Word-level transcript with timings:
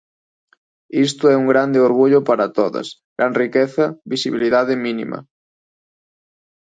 Isto 1.07 1.23
é 1.33 1.35
un 1.41 1.45
grande 1.51 1.79
orgullo 1.87 2.19
para 2.29 2.51
todas; 2.57 2.87
gran 3.17 3.31
riqueza, 3.43 3.85
visibilidade 4.13 4.73
mínima. 4.85 5.19